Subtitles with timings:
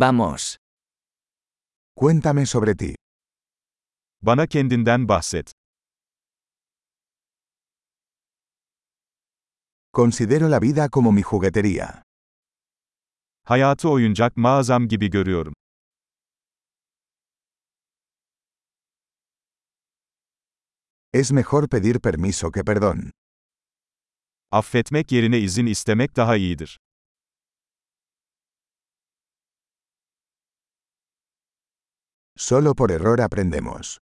[0.00, 0.56] Vamos.
[1.94, 2.94] Cuéntame sobre ti.
[4.22, 5.50] Bana kendinden bahset.
[9.92, 12.02] Considero la vida como mi juguetería.
[13.44, 15.54] Hayatı oyuncak mağazam gibi görüyorum.
[21.12, 23.10] Es mejor pedir permiso que perdón.
[24.50, 26.78] Affetmek yerine izin istemek daha iyidir.
[32.50, 33.98] Solo por error aprendemos.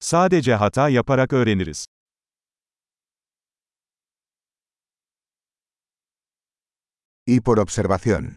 [0.00, 1.86] Sadece hata yaparak öğreniriz.
[7.26, 8.36] Y por observación.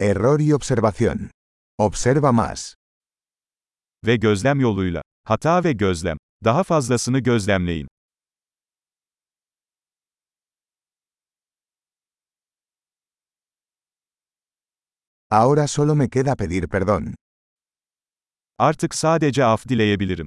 [0.00, 1.30] Error y observación.
[1.78, 2.74] Observa más.
[4.06, 5.02] Ve gözlem yoluyla.
[5.26, 6.16] Hata ve gözlem.
[6.44, 7.88] Daha fazlasını gözlemleyin.
[15.30, 17.14] Ahora solo me queda pedir perdón.
[18.60, 20.26] Artık sadece af dileyebilirim.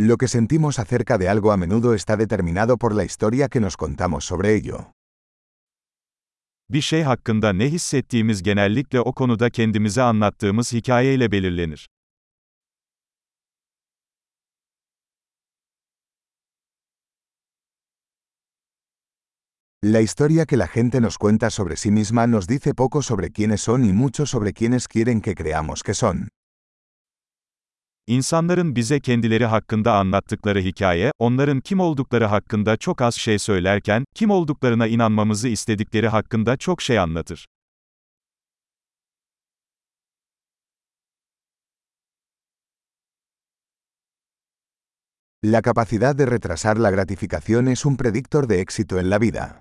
[0.00, 3.76] Lo que sentimos acerca de algo a menudo está determinado por la historia que nos
[3.76, 4.92] contamos sobre ello.
[6.70, 11.88] Bir şey hakkında ne hissettiğimiz genellikle o konuda kendimize anlattığımız hikayeyle belirlenir.
[19.84, 23.60] La historia que la gente nos cuenta sobre sí misma nos dice poco sobre quiénes
[23.60, 26.28] son y mucho sobre quiénes quieren que creamos que son.
[28.06, 34.30] İnsanların bize kendileri hakkında anlattıkları hikaye, onların kim oldukları hakkında çok az şey söylerken, kim
[34.30, 37.46] olduklarına inanmamızı istedikleri hakkında çok şey anlatır.
[45.44, 49.60] La capacidad de retrasar la gratificación es un predictor de éxito en la vida.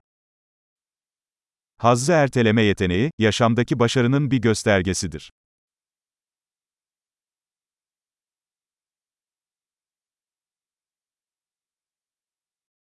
[1.80, 5.32] Hazzı erteleme yeteneği, yaşamdaki başarının bir göstergesidir.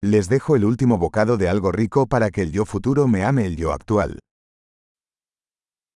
[0.04, 3.46] Les dejo el último bocado de algo rico para que el yo futuro me ame
[3.46, 4.20] el yo actual.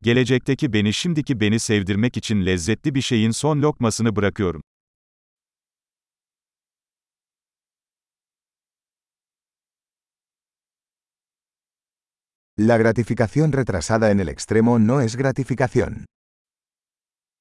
[0.01, 4.61] Gelecekteki beni şimdiki beni sevdirmek için lezzetli bir şeyin son lokmasını bırakıyorum.
[12.65, 16.05] La gratificación retrasada en el extremo no es gratificación.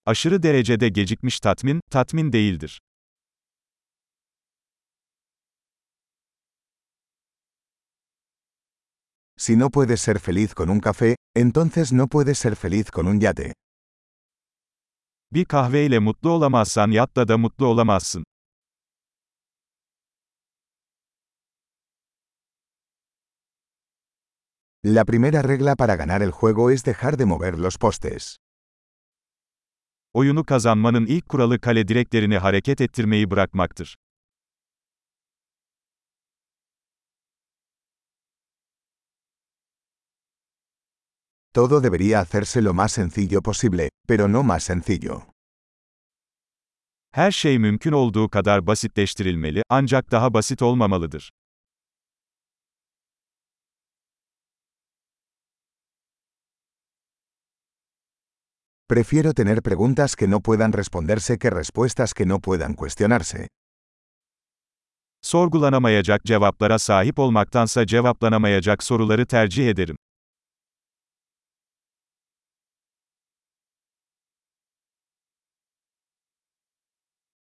[0.07, 2.79] Aşırı derecede gecikmiş tatmin, tatmin değildir.
[9.39, 13.21] Si no puedes ser feliz con un café, entonces no puedes ser feliz con un
[13.21, 13.53] yate.
[15.33, 18.25] Bir kahveyle mutlu olamazsan yatta da mutlu olamazsın.
[24.85, 28.37] La primera regla para ganar el juego es dejar de mover los postes.
[30.13, 33.97] Oyunu kazanmanın ilk kuralı kale direklerini hareket ettirmeyi bırakmaktır.
[41.55, 45.23] Todo debería hacerse lo más sencillo posible, pero no más sencillo.
[47.13, 51.31] Her şey mümkün olduğu kadar basitleştirilmeli, ancak daha basit olmamalıdır.
[58.93, 63.49] Prefiero tener preguntas que no puedan responderse que respuestas que no puedan cuestionarse.
[65.25, 69.97] Sorgulanamayacak cevaplara sahip olmaktansa cevaplanamayacak soruları tercih ederim.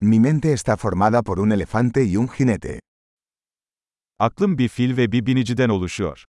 [0.01, 2.79] Mi mente está formada por un elefante y un jinete.
[4.19, 6.25] Aklım bir fil ve bir biniciden oluşuyor.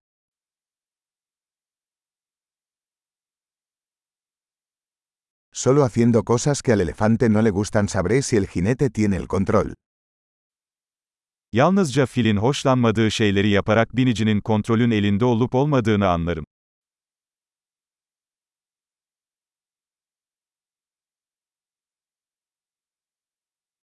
[5.57, 9.27] Solo haciendo cosas que al elefante no le gustan sabré si el jinete tiene el
[9.27, 9.75] control.
[11.53, 16.45] Yalnızca filin hoşlanmadığı şeyleri yaparak binicinin kontrolün elinde olup olmadığını anlarım.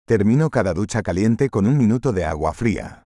[0.07, 3.03] Termino cada ducha caliente con un minuto de agua fría.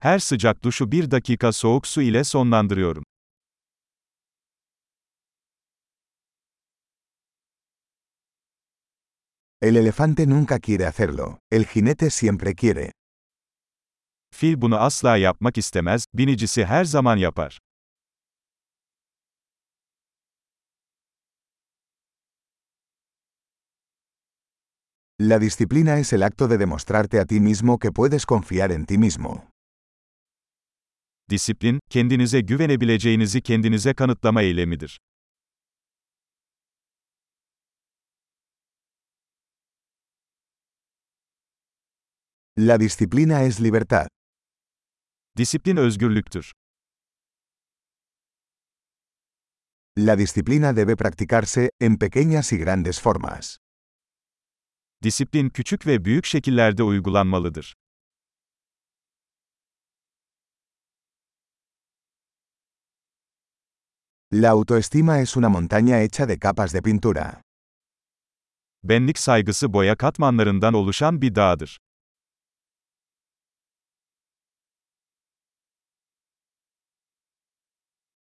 [0.00, 3.04] Her sıcak duşu bir dakika soğuk su ile sonlandırıyorum.
[9.64, 12.90] El elefante nunca quiere hacerlo, el jinete siempre quiere.
[14.34, 17.58] Fil bunu asla yapmak istemez, binicisi her zaman yapar.
[25.18, 28.98] La disciplina es el acto de demostrarte a ti mismo que puedes confiar en ti
[28.98, 29.48] mismo.
[31.30, 34.98] Disiplin, kendinize güvenebileceğinizi kendinize kanıtlama eylemidir.
[42.56, 44.06] La disciplina es libertad.
[45.36, 46.52] Disiplin özgürlüktür.
[49.98, 53.56] La disciplina debe practicarse, en pequeñas y grandes formas.
[55.02, 57.74] Disiplin küçük ve büyük şekillerde uygulanmalıdır.
[64.32, 67.42] La autoestima es una montaña hecha de capas de pintura.
[68.84, 71.78] Benlik saygısı boya katmanlarından oluşan bir dağdır.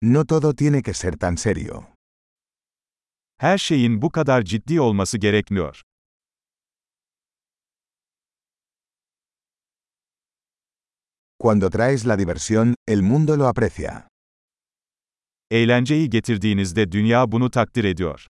[0.01, 1.93] No todo tiene que ser tan serio.
[3.37, 5.81] Her şeyin bu kadar ciddi olması gerekmiyor.
[11.39, 14.07] Cuando traes la diversión, el mundo lo aprecia.
[15.51, 18.27] Eğlenceyi getirdiğinizde dünya bunu takdir ediyor.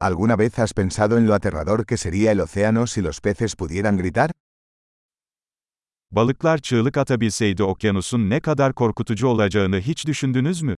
[0.00, 3.98] ¿Alguna vez has pensado en lo aterrador que sería el océano si los peces pudieran
[3.98, 4.30] gritar?
[6.12, 10.76] Balıklar çığlık atabilseydi okyanusun ne kadar korkutucu olacağını hiç düşündünüz mü?